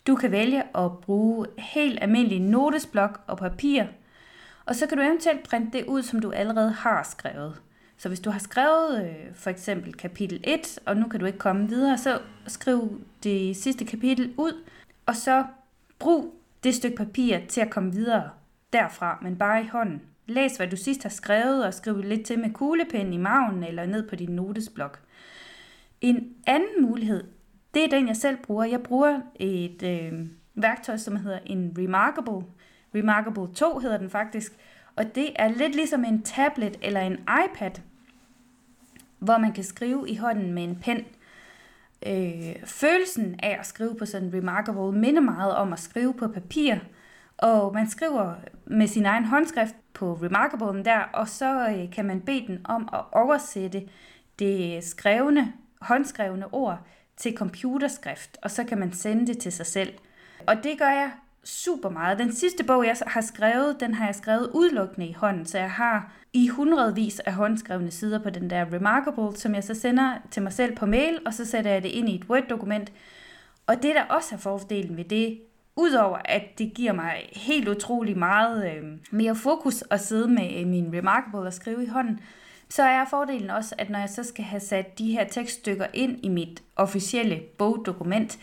Du 0.06 0.14
kan 0.14 0.30
vælge 0.30 0.76
at 0.76 1.00
bruge 1.00 1.46
helt 1.58 1.98
almindelig 2.02 2.40
notesblok 2.40 3.20
og 3.26 3.38
papir, 3.38 3.84
og 4.64 4.76
så 4.76 4.86
kan 4.86 4.98
du 4.98 5.04
eventuelt 5.04 5.48
printe 5.48 5.78
det 5.78 5.86
ud, 5.86 6.02
som 6.02 6.20
du 6.20 6.30
allerede 6.32 6.72
har 6.72 7.02
skrevet. 7.02 7.62
Så 7.98 8.08
hvis 8.08 8.20
du 8.20 8.30
har 8.30 8.38
skrevet 8.38 9.04
øh, 9.04 9.34
for 9.34 9.50
eksempel 9.50 9.94
kapitel 9.94 10.40
1, 10.44 10.78
og 10.86 10.96
nu 10.96 11.08
kan 11.08 11.20
du 11.20 11.26
ikke 11.26 11.38
komme 11.38 11.68
videre, 11.68 11.98
så 11.98 12.20
skriv 12.46 13.00
det 13.22 13.56
sidste 13.56 13.84
kapitel 13.84 14.34
ud, 14.36 14.64
og 15.06 15.16
så 15.16 15.44
brug 15.98 16.34
det 16.64 16.74
stykke 16.74 16.96
papir 16.96 17.38
til 17.48 17.60
at 17.60 17.70
komme 17.70 17.92
videre 17.92 18.30
derfra, 18.72 19.18
men 19.22 19.36
bare 19.36 19.62
i 19.62 19.66
hånden. 19.66 20.02
Læs, 20.26 20.56
hvad 20.56 20.66
du 20.66 20.76
sidst 20.76 21.02
har 21.02 21.10
skrevet, 21.10 21.64
og 21.64 21.74
skriv 21.74 22.02
lidt 22.02 22.26
til 22.26 22.38
med 22.38 22.50
kuglepen 22.50 23.12
i 23.12 23.16
maven 23.16 23.64
eller 23.64 23.86
ned 23.86 24.08
på 24.08 24.16
din 24.16 24.30
notesblok. 24.30 25.00
En 26.00 26.34
anden 26.46 26.82
mulighed, 26.82 27.24
det 27.74 27.84
er 27.84 27.88
den, 27.88 28.08
jeg 28.08 28.16
selv 28.16 28.36
bruger. 28.36 28.64
Jeg 28.64 28.82
bruger 28.82 29.20
et 29.34 29.82
øh, 29.82 30.26
værktøj, 30.54 30.96
som 30.96 31.16
hedder 31.16 31.38
en 31.46 31.74
Remarkable. 31.78 32.46
Remarkable 32.94 33.54
2 33.54 33.78
hedder 33.78 33.98
den 33.98 34.10
faktisk. 34.10 34.52
Og 34.98 35.14
det 35.14 35.32
er 35.36 35.48
lidt 35.48 35.74
ligesom 35.74 36.04
en 36.04 36.22
tablet 36.22 36.76
eller 36.82 37.00
en 37.00 37.18
iPad, 37.44 37.70
hvor 39.18 39.38
man 39.38 39.52
kan 39.52 39.64
skrive 39.64 40.08
i 40.08 40.16
hånden 40.16 40.52
med 40.52 40.64
en 40.64 40.76
pen. 40.76 41.04
Øh, 42.06 42.66
følelsen 42.66 43.40
af 43.42 43.56
at 43.60 43.66
skrive 43.66 43.94
på 43.94 44.06
sådan 44.06 44.28
en 44.28 44.34
Remarkable 44.34 45.00
minder 45.00 45.20
meget 45.20 45.54
om 45.54 45.72
at 45.72 45.78
skrive 45.78 46.14
på 46.14 46.28
papir, 46.28 46.74
og 47.36 47.74
man 47.74 47.88
skriver 47.88 48.34
med 48.66 48.86
sin 48.86 49.06
egen 49.06 49.24
håndskrift 49.24 49.74
på 49.94 50.14
Remarkable 50.22 50.84
der, 50.84 50.98
og 50.98 51.28
så 51.28 51.68
øh, 51.68 51.92
kan 51.92 52.04
man 52.04 52.20
bede 52.20 52.46
den 52.46 52.60
om 52.64 52.88
at 52.92 53.00
oversætte 53.12 53.88
det 54.38 54.84
skrevne, 54.84 55.52
håndskrevne 55.80 56.54
ord 56.54 56.78
til 57.16 57.36
computerskrift, 57.36 58.38
og 58.42 58.50
så 58.50 58.64
kan 58.64 58.78
man 58.78 58.92
sende 58.92 59.26
det 59.26 59.38
til 59.38 59.52
sig 59.52 59.66
selv. 59.66 59.92
Og 60.46 60.56
det 60.62 60.78
gør 60.78 60.90
jeg 60.90 61.10
super 61.48 61.88
meget. 61.88 62.18
Den 62.18 62.32
sidste 62.32 62.64
bog, 62.64 62.86
jeg 62.86 62.96
har 63.06 63.20
skrevet, 63.20 63.80
den 63.80 63.94
har 63.94 64.06
jeg 64.06 64.14
skrevet 64.14 64.50
udelukkende 64.54 65.08
i 65.08 65.12
hånden, 65.12 65.46
så 65.46 65.58
jeg 65.58 65.70
har 65.70 66.12
i 66.32 66.48
hundredvis 66.48 67.20
af 67.20 67.34
håndskrevne 67.34 67.90
sider 67.90 68.18
på 68.18 68.30
den 68.30 68.50
der 68.50 68.72
Remarkable, 68.72 69.36
som 69.36 69.54
jeg 69.54 69.64
så 69.64 69.74
sender 69.74 70.14
til 70.30 70.42
mig 70.42 70.52
selv 70.52 70.76
på 70.76 70.86
mail, 70.86 71.18
og 71.26 71.34
så 71.34 71.44
sætter 71.44 71.70
jeg 71.70 71.82
det 71.82 71.88
ind 71.88 72.08
i 72.08 72.14
et 72.14 72.24
Word-dokument. 72.24 72.92
Og 73.66 73.82
det, 73.82 73.94
der 73.94 74.04
også 74.04 74.34
er 74.34 74.38
fordelen 74.38 74.96
ved 74.96 75.04
det, 75.04 75.40
udover 75.76 76.18
at 76.24 76.42
det 76.58 76.74
giver 76.74 76.92
mig 76.92 77.28
helt 77.32 77.68
utrolig 77.68 78.18
meget 78.18 78.72
øh, 78.72 78.82
mere 79.10 79.36
fokus 79.36 79.84
at 79.90 80.00
sidde 80.00 80.28
med 80.28 80.60
øh, 80.60 80.66
min 80.66 80.94
Remarkable 80.94 81.40
og 81.40 81.52
skrive 81.52 81.82
i 81.82 81.88
hånden, 81.88 82.20
så 82.68 82.82
er 82.82 83.04
fordelen 83.10 83.50
også, 83.50 83.74
at 83.78 83.90
når 83.90 83.98
jeg 83.98 84.08
så 84.08 84.24
skal 84.24 84.44
have 84.44 84.60
sat 84.60 84.98
de 84.98 85.12
her 85.12 85.24
tekststykker 85.24 85.86
ind 85.94 86.24
i 86.24 86.28
mit 86.28 86.62
officielle 86.76 87.40
bogdokument, 87.58 88.38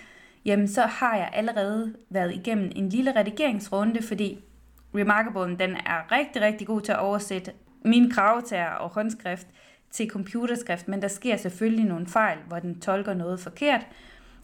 jamen 0.46 0.68
så 0.68 0.82
har 0.82 1.16
jeg 1.16 1.30
allerede 1.34 1.96
været 2.10 2.34
igennem 2.36 2.72
en 2.76 2.90
lille 2.90 3.16
redigeringsrunde, 3.16 4.02
fordi 4.02 4.44
Remarkable 4.96 5.58
den 5.58 5.76
er 5.76 6.12
rigtig, 6.12 6.42
rigtig 6.42 6.68
god 6.68 6.82
til 6.82 6.92
at 6.92 7.00
oversætte 7.00 7.52
min 7.86 8.12
kravtager 8.12 8.70
og 8.70 8.90
håndskrift 8.90 9.48
til 9.92 10.10
computerskrift, 10.10 10.88
men 10.88 11.02
der 11.02 11.08
sker 11.08 11.38
selvfølgelig 11.38 11.86
nogle 11.86 12.08
fejl, 12.08 12.38
hvor 12.48 12.60
den 12.60 12.80
tolker 12.80 13.14
noget 13.14 13.40
forkert, 13.40 13.88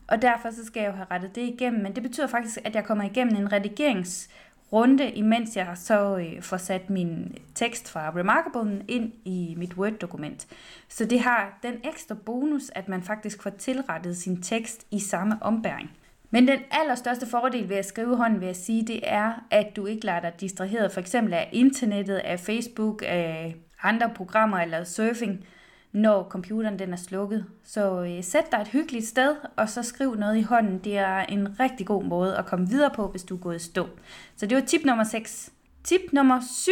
og 0.07 0.21
derfor 0.21 0.50
så 0.50 0.65
skal 0.65 0.81
jeg 0.81 0.88
jo 0.88 0.95
have 0.95 1.07
rettet 1.12 1.36
det 1.36 1.42
igennem, 1.42 1.83
men 1.83 1.95
det 1.95 2.04
betyder 2.04 2.27
faktisk, 2.27 2.57
at 2.63 2.75
jeg 2.75 2.83
kommer 2.83 3.04
igennem 3.04 3.36
en 3.36 3.51
redigerings 3.51 4.30
runde, 4.73 5.12
imens 5.12 5.57
jeg 5.57 5.71
så 5.75 6.18
øh, 6.18 6.41
får 6.41 6.57
sat 6.57 6.89
min 6.89 7.38
tekst 7.56 7.89
fra 7.89 8.13
Remarkable 8.15 8.85
ind 8.88 9.12
i 9.25 9.56
mit 9.57 9.73
Word-dokument. 9.73 10.47
Så 10.89 11.06
det 11.06 11.19
har 11.19 11.59
den 11.63 11.73
ekstra 11.83 12.15
bonus, 12.25 12.69
at 12.75 12.88
man 12.88 13.03
faktisk 13.03 13.44
får 13.44 13.50
tilrettet 13.50 14.18
sin 14.18 14.41
tekst 14.41 14.88
i 14.91 15.00
samme 15.00 15.38
ombæring. 15.41 15.91
Men 16.29 16.47
den 16.47 16.59
allerstørste 16.71 17.25
fordel 17.25 17.69
ved 17.69 17.75
at 17.75 17.85
skrive 17.85 18.18
hånden, 18.18 18.39
vil 18.39 18.45
jeg 18.45 18.56
sige, 18.56 18.88
det 18.88 19.00
er, 19.03 19.33
at 19.51 19.75
du 19.75 19.85
ikke 19.85 20.06
lader 20.06 20.19
dig 20.19 20.33
distraheret 20.39 20.91
for 20.91 21.00
eksempel 21.00 21.33
af 21.33 21.50
internettet, 21.51 22.16
af 22.16 22.40
Facebook, 22.40 23.04
af 23.06 23.56
andre 23.83 24.09
programmer 24.16 24.57
eller 24.57 24.83
surfing, 24.83 25.45
når 25.92 26.24
computeren 26.24 26.80
den 26.80 26.94
er 26.94 26.98
slukket. 26.98 27.45
Så 27.64 28.04
øh, 28.04 28.24
sæt 28.24 28.52
dig 28.52 28.57
et 28.57 28.68
hyggeligt 28.68 29.07
sted, 29.07 29.36
og 29.56 29.69
så 29.69 29.83
skriv 29.83 30.16
noget 30.16 30.38
i 30.38 30.42
hånden. 30.42 30.78
Det 30.78 30.98
er 30.98 31.19
en 31.19 31.60
rigtig 31.60 31.86
god 31.86 32.04
måde 32.04 32.38
at 32.38 32.45
komme 32.45 32.69
videre 32.69 32.92
på, 32.95 33.07
hvis 33.07 33.24
du 33.24 33.36
er 33.36 33.40
gået 33.40 33.56
i 33.56 33.60
stå. 33.60 33.88
Så 34.36 34.45
det 34.45 34.56
var 34.56 34.62
tip 34.62 34.86
nummer 34.86 35.04
6. 35.04 35.52
Tip 35.83 36.02
nummer 36.14 36.40
7. 36.64 36.71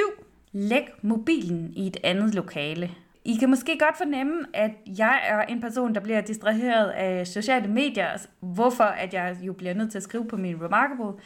Læg 0.52 0.88
mobilen 1.02 1.74
i 1.76 1.88
et 1.88 1.98
andet 2.04 2.36
lokale. 2.36 2.92
I 3.26 3.36
kan 3.36 3.50
måske 3.50 3.78
godt 3.80 3.98
fornemme, 3.98 4.46
at 4.54 4.72
jeg 4.98 5.20
er 5.28 5.42
en 5.42 5.62
person, 5.62 5.96
der 5.96 6.02
bliver 6.02 6.22
distraheret 6.22 6.90
af 6.90 7.28
sociale 7.28 7.68
medier, 7.68 8.08
hvorfor 8.40 8.84
at 8.84 9.14
jeg 9.14 9.38
jo 9.42 9.54
bliver 9.54 9.74
nødt 9.74 9.92
til 9.92 9.98
at 9.98 10.04
skrive 10.04 10.28
på 10.28 10.38
min 10.38 10.64
Remarkable. 10.64 11.22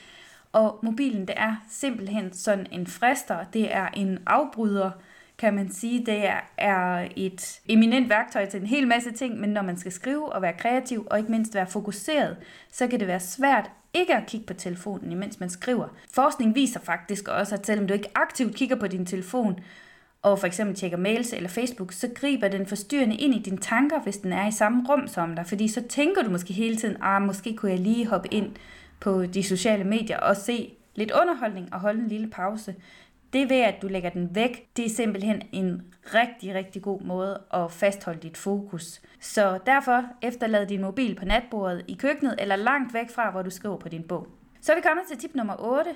Og 0.51 0.79
mobilen, 0.83 1.21
det 1.27 1.35
er 1.37 1.55
simpelthen 1.69 2.33
sådan 2.33 2.67
en 2.71 2.87
frister, 2.87 3.43
det 3.53 3.75
er 3.75 3.87
en 3.87 4.19
afbryder, 4.25 4.91
kan 5.37 5.53
man 5.53 5.71
sige, 5.71 6.05
det 6.05 6.29
er 6.57 7.07
et 7.15 7.61
eminent 7.69 8.09
værktøj 8.09 8.45
til 8.45 8.61
en 8.61 8.67
hel 8.67 8.87
masse 8.87 9.11
ting, 9.11 9.39
men 9.39 9.49
når 9.49 9.61
man 9.61 9.77
skal 9.77 9.91
skrive 9.91 10.33
og 10.33 10.41
være 10.41 10.53
kreativ, 10.53 11.07
og 11.11 11.17
ikke 11.17 11.31
mindst 11.31 11.55
være 11.55 11.67
fokuseret, 11.67 12.37
så 12.71 12.87
kan 12.87 12.99
det 12.99 13.07
være 13.07 13.19
svært 13.19 13.69
ikke 13.93 14.15
at 14.15 14.25
kigge 14.27 14.45
på 14.45 14.53
telefonen, 14.53 15.11
imens 15.11 15.39
man 15.39 15.49
skriver. 15.49 15.87
Forskning 16.13 16.55
viser 16.55 16.79
faktisk 16.79 17.27
også, 17.27 17.55
at 17.55 17.65
selvom 17.65 17.87
du 17.87 17.93
ikke 17.93 18.09
aktivt 18.15 18.55
kigger 18.55 18.75
på 18.75 18.87
din 18.87 19.05
telefon, 19.05 19.59
og 20.21 20.39
for 20.39 20.47
eksempel 20.47 20.75
tjekker 20.75 20.97
mails 20.97 21.33
eller 21.33 21.49
Facebook, 21.49 21.91
så 21.91 22.09
griber 22.15 22.47
den 22.47 22.65
forstyrrende 22.65 23.15
ind 23.15 23.35
i 23.35 23.39
dine 23.39 23.57
tanker, 23.57 23.99
hvis 24.01 24.17
den 24.17 24.33
er 24.33 24.47
i 24.47 24.51
samme 24.51 24.85
rum 24.89 25.07
som 25.07 25.35
dig. 25.35 25.47
Fordi 25.47 25.67
så 25.67 25.81
tænker 25.89 26.23
du 26.23 26.29
måske 26.29 26.53
hele 26.53 26.75
tiden, 26.75 26.97
ah, 27.01 27.21
måske 27.21 27.55
kunne 27.55 27.71
jeg 27.71 27.79
lige 27.79 28.07
hoppe 28.07 28.33
ind 28.33 28.51
på 28.99 29.25
de 29.25 29.43
sociale 29.43 29.83
medier 29.83 30.17
og 30.17 30.37
se 30.37 30.73
lidt 30.95 31.11
underholdning 31.21 31.73
og 31.73 31.79
holde 31.79 32.01
en 32.01 32.07
lille 32.07 32.29
pause. 32.29 32.75
Det 33.33 33.49
ved, 33.49 33.61
at 33.61 33.81
du 33.81 33.87
lægger 33.87 34.09
den 34.09 34.35
væk, 34.35 34.67
det 34.77 34.85
er 34.85 34.89
simpelthen 34.89 35.41
en 35.51 35.81
rigtig, 36.05 36.55
rigtig 36.55 36.81
god 36.81 37.01
måde 37.01 37.41
at 37.53 37.71
fastholde 37.71 38.19
dit 38.19 38.37
fokus. 38.37 39.01
Så 39.19 39.59
derfor 39.65 40.03
efterlad 40.21 40.67
din 40.67 40.81
mobil 40.81 41.15
på 41.15 41.25
natbordet 41.25 41.85
i 41.87 41.93
køkkenet 41.93 42.35
eller 42.39 42.55
langt 42.55 42.93
væk 42.93 43.09
fra, 43.09 43.31
hvor 43.31 43.41
du 43.41 43.49
skriver 43.49 43.77
på 43.77 43.89
din 43.89 44.03
bog. 44.03 44.27
Så 44.61 44.71
er 44.71 44.75
vi 44.75 44.81
kommet 44.81 45.05
til 45.07 45.17
tip 45.17 45.35
nummer 45.35 45.55
8. 45.59 45.89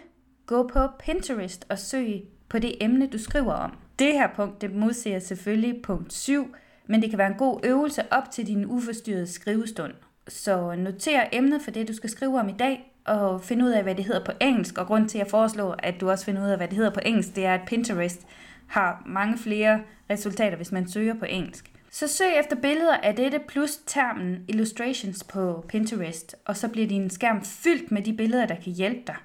Gå 0.45 0.69
på 0.73 0.79
Pinterest 0.99 1.65
og 1.69 1.79
søg 1.79 2.23
på 2.49 2.59
det 2.59 2.75
emne, 2.81 3.07
du 3.07 3.17
skriver 3.17 3.53
om. 3.53 3.77
Det 3.99 4.13
her 4.13 4.27
punkt, 4.35 4.61
det 4.61 4.75
modsiger 4.75 5.19
selvfølgelig 5.19 5.81
punkt 5.81 6.13
7, 6.13 6.55
men 6.87 7.01
det 7.01 7.09
kan 7.09 7.19
være 7.19 7.31
en 7.31 7.37
god 7.37 7.59
øvelse 7.63 8.13
op 8.13 8.31
til 8.31 8.47
din 8.47 8.65
uforstyrrede 8.65 9.27
skrivestund. 9.27 9.93
Så 10.27 10.75
noter 10.75 11.23
emnet 11.31 11.61
for 11.61 11.71
det, 11.71 11.87
du 11.87 11.93
skal 11.93 12.09
skrive 12.09 12.39
om 12.39 12.49
i 12.49 12.55
dag, 12.59 12.86
at 13.07 13.41
finde 13.41 13.65
ud 13.65 13.69
af, 13.69 13.83
hvad 13.83 13.95
det 13.95 14.05
hedder 14.05 14.25
på 14.25 14.31
engelsk. 14.41 14.77
Og 14.77 14.87
grund 14.87 15.09
til, 15.09 15.17
at 15.17 15.23
jeg 15.23 15.31
foreslår, 15.31 15.75
at 15.79 16.01
du 16.01 16.09
også 16.09 16.25
finder 16.25 16.45
ud 16.45 16.49
af, 16.49 16.57
hvad 16.57 16.67
det 16.67 16.77
hedder 16.77 16.91
på 16.91 16.99
engelsk, 17.05 17.35
det 17.35 17.45
er, 17.45 17.53
at 17.53 17.67
Pinterest 17.67 18.27
har 18.67 19.03
mange 19.05 19.37
flere 19.37 19.81
resultater, 20.09 20.57
hvis 20.57 20.71
man 20.71 20.89
søger 20.89 21.13
på 21.13 21.25
engelsk. 21.25 21.71
Så 21.91 22.07
søg 22.07 22.39
efter 22.39 22.55
billeder 22.55 22.97
af 22.97 23.15
dette 23.15 23.39
plus 23.47 23.77
termen 23.85 24.45
illustrations 24.47 25.23
på 25.23 25.65
Pinterest, 25.67 26.35
og 26.45 26.57
så 26.57 26.67
bliver 26.67 26.87
din 26.87 27.09
skærm 27.09 27.41
fyldt 27.41 27.91
med 27.91 28.01
de 28.01 28.13
billeder, 28.13 28.45
der 28.45 28.55
kan 28.55 28.73
hjælpe 28.73 29.01
dig. 29.07 29.15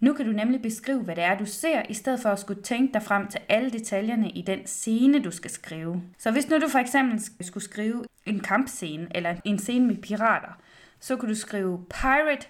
Nu 0.00 0.12
kan 0.12 0.26
du 0.26 0.32
nemlig 0.32 0.62
beskrive, 0.62 1.02
hvad 1.02 1.16
det 1.16 1.24
er, 1.24 1.38
du 1.38 1.46
ser, 1.46 1.82
i 1.88 1.94
stedet 1.94 2.20
for 2.20 2.28
at 2.28 2.38
skulle 2.38 2.62
tænke 2.62 2.92
dig 2.92 3.02
frem 3.02 3.26
til 3.26 3.40
alle 3.48 3.70
detaljerne 3.70 4.30
i 4.30 4.42
den 4.42 4.66
scene, 4.66 5.18
du 5.18 5.30
skal 5.30 5.50
skrive. 5.50 6.02
Så 6.18 6.30
hvis 6.30 6.48
nu 6.50 6.58
du 6.58 6.68
for 6.68 6.78
eksempel 6.78 7.20
skulle 7.40 7.64
skrive 7.64 8.04
en 8.26 8.40
kampscene, 8.40 9.08
eller 9.14 9.34
en 9.44 9.58
scene 9.58 9.86
med 9.86 9.96
pirater, 9.96 10.60
så 11.00 11.16
kan 11.16 11.28
du 11.28 11.34
skrive 11.34 11.84
pirate, 11.90 12.46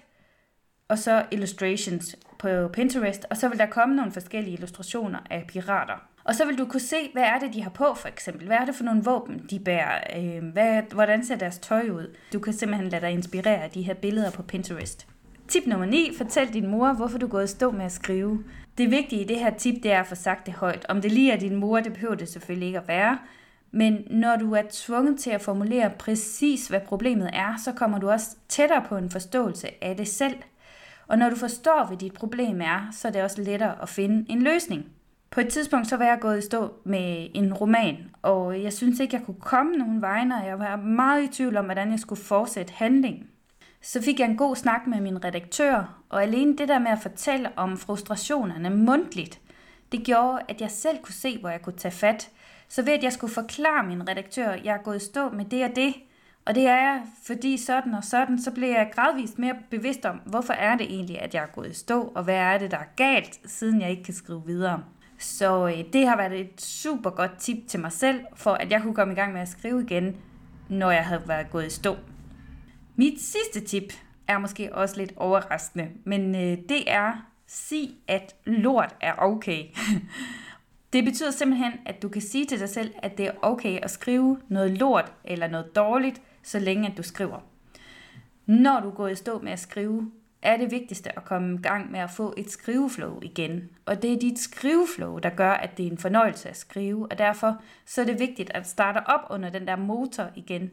og 0.89 0.97
så 0.97 1.25
illustrations 1.31 2.15
på 2.39 2.67
Pinterest, 2.73 3.25
og 3.29 3.37
så 3.37 3.49
vil 3.49 3.59
der 3.59 3.65
komme 3.65 3.95
nogle 3.95 4.11
forskellige 4.11 4.53
illustrationer 4.53 5.19
af 5.29 5.45
pirater. 5.47 6.09
Og 6.23 6.35
så 6.35 6.45
vil 6.45 6.57
du 6.57 6.65
kunne 6.65 6.79
se, 6.79 6.95
hvad 7.13 7.23
er 7.23 7.39
det, 7.39 7.53
de 7.53 7.63
har 7.63 7.69
på 7.69 7.93
for 7.95 8.07
eksempel. 8.07 8.47
Hvad 8.47 8.57
er 8.57 8.65
det 8.65 8.75
for 8.75 8.83
nogle 8.83 9.03
våben, 9.03 9.45
de 9.49 9.59
bærer? 9.59 9.99
Øh, 10.19 10.43
hvad, 10.43 10.81
hvordan 10.93 11.25
ser 11.25 11.35
deres 11.35 11.57
tøj 11.57 11.89
ud? 11.89 12.15
Du 12.33 12.39
kan 12.39 12.53
simpelthen 12.53 12.89
lade 12.89 13.01
dig 13.01 13.11
inspirere 13.11 13.63
af 13.63 13.69
de 13.69 13.81
her 13.81 13.93
billeder 13.93 14.31
på 14.31 14.43
Pinterest. 14.43 15.07
Tip 15.47 15.63
nummer 15.65 15.85
9. 15.85 16.11
Fortæl 16.17 16.53
din 16.53 16.67
mor, 16.67 16.93
hvorfor 16.93 17.17
du 17.17 17.25
er 17.25 17.29
gået 17.29 17.49
stå 17.49 17.71
med 17.71 17.85
at 17.85 17.91
skrive. 17.91 18.43
Det 18.77 18.91
vigtige 18.91 19.21
i 19.21 19.27
det 19.27 19.39
her 19.39 19.49
tip, 19.57 19.83
det 19.83 19.91
er 19.91 19.99
at 19.99 20.07
få 20.07 20.15
sagt 20.15 20.45
det 20.45 20.53
højt. 20.53 20.85
Om 20.89 21.01
det 21.01 21.11
lige 21.11 21.31
er 21.31 21.39
din 21.39 21.55
mor, 21.55 21.79
det 21.79 21.93
behøver 21.93 22.15
det 22.15 22.29
selvfølgelig 22.29 22.67
ikke 22.67 22.79
at 22.79 22.87
være. 22.87 23.17
Men 23.71 24.03
når 24.09 24.35
du 24.35 24.53
er 24.53 24.61
tvunget 24.71 25.19
til 25.19 25.29
at 25.29 25.41
formulere 25.41 25.89
præcis, 25.99 26.67
hvad 26.67 26.79
problemet 26.79 27.29
er, 27.33 27.55
så 27.65 27.71
kommer 27.71 27.99
du 27.99 28.09
også 28.09 28.35
tættere 28.47 28.83
på 28.89 28.97
en 28.97 29.09
forståelse 29.09 29.83
af 29.83 29.97
det 29.97 30.07
selv. 30.07 30.35
Og 31.09 31.17
når 31.17 31.29
du 31.29 31.35
forstår, 31.35 31.85
hvad 31.87 31.97
dit 31.97 32.13
problem 32.13 32.61
er, 32.61 32.87
så 32.91 33.07
er 33.07 33.11
det 33.11 33.23
også 33.23 33.41
lettere 33.41 33.81
at 33.81 33.89
finde 33.89 34.31
en 34.31 34.41
løsning. 34.41 34.85
På 35.31 35.41
et 35.41 35.47
tidspunkt 35.47 35.87
så 35.87 35.97
var 35.97 36.05
jeg 36.05 36.17
gået 36.21 36.37
i 36.37 36.41
stå 36.41 36.73
med 36.83 37.27
en 37.33 37.53
roman, 37.53 37.97
og 38.21 38.63
jeg 38.63 38.73
synes 38.73 38.99
ikke, 38.99 39.15
jeg 39.15 39.25
kunne 39.25 39.41
komme 39.41 39.71
nogen 39.71 40.01
vegne, 40.01 40.35
og 40.35 40.47
jeg 40.47 40.59
var 40.59 40.75
meget 40.75 41.23
i 41.23 41.27
tvivl 41.27 41.57
om, 41.57 41.65
hvordan 41.65 41.91
jeg 41.91 41.99
skulle 41.99 42.21
fortsætte 42.21 42.73
handlingen. 42.73 43.27
Så 43.81 44.01
fik 44.01 44.19
jeg 44.19 44.29
en 44.29 44.37
god 44.37 44.55
snak 44.55 44.87
med 44.87 45.01
min 45.01 45.25
redaktør, 45.25 46.03
og 46.09 46.23
alene 46.23 46.57
det 46.57 46.67
der 46.67 46.79
med 46.79 46.91
at 46.91 46.99
fortælle 47.01 47.49
om 47.55 47.77
frustrationerne 47.77 48.69
mundtligt, 48.69 49.39
det 49.91 50.03
gjorde, 50.03 50.41
at 50.47 50.61
jeg 50.61 50.71
selv 50.71 50.97
kunne 50.97 51.13
se, 51.13 51.37
hvor 51.39 51.49
jeg 51.49 51.61
kunne 51.61 51.77
tage 51.77 51.91
fat. 51.91 52.29
Så 52.67 52.81
ved 52.81 52.93
at 52.93 53.03
jeg 53.03 53.13
skulle 53.13 53.33
forklare 53.33 53.87
min 53.87 54.09
redaktør, 54.09 54.49
at 54.49 54.65
jeg 54.65 54.73
er 54.73 54.83
gået 54.83 55.01
i 55.01 55.05
stå 55.05 55.29
med 55.29 55.45
det 55.45 55.63
og 55.63 55.75
det, 55.75 55.93
og 56.49 56.55
det 56.55 56.67
er 56.67 56.75
jeg, 56.75 57.01
fordi 57.23 57.57
sådan 57.57 57.93
og 57.93 58.03
sådan, 58.03 58.39
så 58.39 58.51
blev 58.51 58.69
jeg 58.69 58.91
gradvist 58.95 59.39
mere 59.39 59.55
bevidst 59.69 60.05
om, 60.05 60.21
hvorfor 60.25 60.53
er 60.53 60.77
det 60.77 60.85
egentlig, 60.85 61.21
at 61.21 61.33
jeg 61.33 61.43
er 61.43 61.47
gået 61.47 61.69
i 61.69 61.73
stå, 61.73 62.11
og 62.15 62.23
hvad 62.23 62.35
er 62.35 62.57
det, 62.57 62.71
der 62.71 62.77
er 62.77 62.93
galt, 62.95 63.39
siden 63.45 63.81
jeg 63.81 63.89
ikke 63.89 64.03
kan 64.03 64.13
skrive 64.13 64.43
videre. 64.45 64.83
Så 65.17 65.67
øh, 65.67 65.93
det 65.93 66.07
har 66.07 66.17
været 66.17 66.39
et 66.39 66.61
super 66.61 67.09
godt 67.09 67.37
tip 67.39 67.57
til 67.67 67.79
mig 67.79 67.91
selv, 67.91 68.21
for 68.35 68.51
at 68.51 68.71
jeg 68.71 68.81
kunne 68.81 68.93
komme 68.95 69.13
i 69.13 69.15
gang 69.15 69.33
med 69.33 69.41
at 69.41 69.49
skrive 69.49 69.83
igen, 69.83 70.17
når 70.69 70.91
jeg 70.91 71.05
havde 71.05 71.21
været 71.27 71.49
gået 71.51 71.65
i 71.65 71.69
stå. 71.69 71.95
Mit 72.95 73.21
sidste 73.21 73.67
tip 73.67 73.93
er 74.27 74.37
måske 74.37 74.75
også 74.75 74.97
lidt 74.97 75.13
overraskende, 75.15 75.89
men 76.03 76.35
øh, 76.35 76.57
det 76.69 76.83
er, 76.91 77.25
sig 77.47 77.89
at 78.07 78.35
lort 78.45 78.95
er 79.01 79.13
okay. 79.17 79.63
det 80.93 81.05
betyder 81.05 81.31
simpelthen, 81.31 81.71
at 81.85 82.01
du 82.01 82.09
kan 82.09 82.21
sige 82.21 82.45
til 82.45 82.59
dig 82.59 82.69
selv, 82.69 82.93
at 83.03 83.17
det 83.17 83.27
er 83.27 83.31
okay 83.41 83.79
at 83.79 83.91
skrive 83.91 84.39
noget 84.47 84.71
lort 84.71 85.13
eller 85.25 85.47
noget 85.47 85.75
dårligt, 85.75 86.21
så 86.43 86.59
længe 86.59 86.89
at 86.89 86.97
du 86.97 87.03
skriver. 87.03 87.39
Når 88.45 88.79
du 88.79 88.89
går 88.89 89.07
i 89.07 89.15
stå 89.15 89.39
med 89.39 89.51
at 89.51 89.59
skrive, 89.59 90.11
er 90.41 90.57
det 90.57 90.71
vigtigste 90.71 91.17
at 91.17 91.25
komme 91.25 91.55
i 91.55 91.61
gang 91.61 91.91
med 91.91 91.99
at 91.99 92.09
få 92.09 92.33
et 92.37 92.51
skriveflow 92.51 93.19
igen. 93.21 93.69
Og 93.85 94.01
det 94.01 94.13
er 94.13 94.19
dit 94.19 94.39
skriveflow, 94.39 95.17
der 95.17 95.29
gør, 95.29 95.51
at 95.51 95.77
det 95.77 95.87
er 95.87 95.91
en 95.91 95.97
fornøjelse 95.97 96.49
at 96.49 96.57
skrive, 96.57 97.07
og 97.11 97.17
derfor 97.17 97.61
så 97.85 98.01
er 98.01 98.05
det 98.05 98.19
vigtigt 98.19 98.51
at 98.53 98.67
starte 98.67 99.07
op 99.07 99.21
under 99.29 99.49
den 99.49 99.67
der 99.67 99.75
motor 99.75 100.27
igen. 100.35 100.71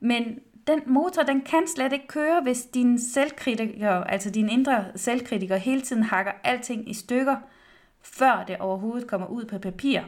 Men 0.00 0.38
den 0.66 0.80
motor, 0.86 1.22
den 1.22 1.40
kan 1.40 1.62
slet 1.74 1.92
ikke 1.92 2.06
køre, 2.06 2.42
hvis 2.42 2.62
din 2.62 2.98
selvkritiker, 2.98 3.90
altså 3.90 4.30
din 4.30 4.48
indre 4.48 4.84
selvkritiker, 4.96 5.56
hele 5.56 5.80
tiden 5.80 6.02
hakker 6.02 6.32
alting 6.44 6.90
i 6.90 6.94
stykker, 6.94 7.36
før 8.02 8.44
det 8.48 8.56
overhovedet 8.58 9.08
kommer 9.08 9.26
ud 9.26 9.44
på 9.44 9.58
papir. 9.58 10.00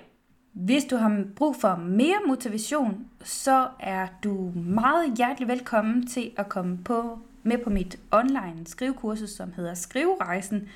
Hvis 0.53 0.85
du 0.85 0.97
har 0.97 1.25
brug 1.37 1.57
for 1.57 1.77
mere 1.77 2.19
motivation, 2.27 3.07
så 3.25 3.69
er 3.81 4.07
du 4.25 4.53
meget 4.55 5.15
hjertelig 5.17 5.49
velkommen 5.49 6.07
til 6.07 6.33
at 6.37 6.49
komme 6.49 6.79
på 6.85 7.19
med 7.43 7.59
på 7.59 7.71
mit 7.71 7.99
online 8.11 8.67
skrivekursus, 8.67 9.31
som 9.31 9.53
hedder 9.53 9.75
Skriverejsen. 9.75 10.69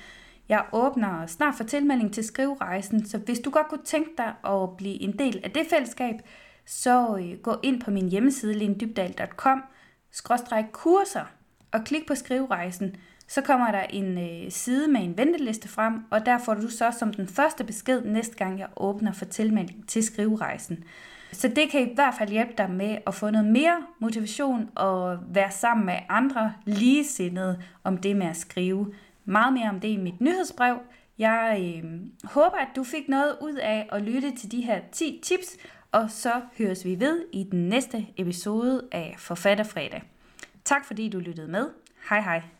Jeg 0.49 0.65
åbner 0.73 1.27
snart 1.27 1.55
for 1.55 1.63
tilmelding 1.63 2.13
til 2.13 2.23
Skriverejsen, 2.23 3.05
så 3.05 3.17
hvis 3.17 3.39
du 3.39 3.49
godt 3.49 3.67
kunne 3.67 3.85
tænke 3.85 4.09
dig 4.17 4.33
at 4.51 4.77
blive 4.77 5.01
en 5.01 5.19
del 5.19 5.41
af 5.43 5.51
det 5.51 5.67
fællesskab, 5.69 6.15
så 6.65 7.17
øh, 7.17 7.39
gå 7.39 7.55
ind 7.63 7.81
på 7.81 7.91
min 7.91 8.09
hjemmeside 8.09 8.53
lindybdal.com 8.53 9.63
kurser 10.71 11.25
og 11.71 11.83
klik 11.85 12.07
på 12.07 12.15
Skriverejsen. 12.15 12.95
Så 13.27 13.41
kommer 13.41 13.71
der 13.71 13.83
en 13.83 14.17
øh, 14.17 14.51
side 14.51 14.87
med 14.87 15.01
en 15.01 15.17
venteliste 15.17 15.67
frem, 15.67 15.93
og 16.09 16.25
der 16.25 16.37
får 16.37 16.53
du 16.53 16.69
så 16.69 16.91
som 16.99 17.13
den 17.13 17.27
første 17.27 17.63
besked 17.63 18.01
næste 18.01 18.35
gang 18.35 18.59
jeg 18.59 18.67
åbner 18.75 19.11
for 19.11 19.25
tilmelding 19.25 19.87
til 19.87 20.03
Skriverejsen. 20.03 20.83
Så 21.31 21.47
det 21.47 21.69
kan 21.71 21.91
i 21.91 21.93
hvert 21.95 22.13
fald 22.17 22.29
hjælpe 22.29 22.53
dig 22.57 22.71
med 22.71 22.97
at 23.07 23.15
få 23.15 23.29
noget 23.29 23.47
mere 23.47 23.83
motivation 23.99 24.69
og 24.75 25.19
være 25.27 25.51
sammen 25.51 25.85
med 25.85 25.95
andre 26.09 26.53
ligesindede 26.65 27.63
om 27.83 27.97
det 27.97 28.15
med 28.15 28.27
at 28.27 28.37
skrive. 28.37 28.93
Meget 29.25 29.53
mere 29.53 29.69
om 29.69 29.79
det 29.79 29.87
i 29.87 29.97
mit 29.97 30.21
nyhedsbrev. 30.21 30.77
Jeg 31.17 31.57
øh, 31.61 31.91
håber, 32.23 32.57
at 32.57 32.67
du 32.75 32.83
fik 32.83 33.09
noget 33.09 33.35
ud 33.41 33.53
af 33.53 33.89
at 33.91 34.01
lytte 34.01 34.35
til 34.35 34.51
de 34.51 34.61
her 34.61 34.79
10 34.91 35.19
tips, 35.23 35.57
og 35.91 36.11
så 36.11 36.31
høres 36.57 36.85
vi 36.85 36.99
ved 36.99 37.25
i 37.33 37.43
den 37.51 37.69
næste 37.69 38.07
episode 38.17 38.81
af 38.91 39.15
Forfatterfredag. 39.17 40.03
Tak 40.65 40.85
fordi 40.85 41.09
du 41.09 41.19
lyttede 41.19 41.47
med. 41.47 41.69
Hej 42.09 42.21
hej. 42.21 42.56